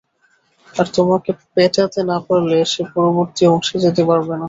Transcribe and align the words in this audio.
আর 0.73 0.87
তোমাকে 0.95 1.31
পেটাতে 1.53 2.01
না 2.09 2.17
পারলে, 2.27 2.57
সে 2.65 2.81
পরবর্তী 2.93 3.43
অংশে 3.53 3.75
যেতে 3.85 4.01
পারবে 4.09 4.31
না। 4.31 4.39